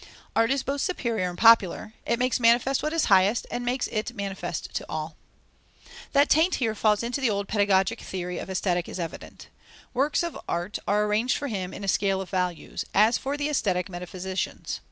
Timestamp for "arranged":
11.05-11.37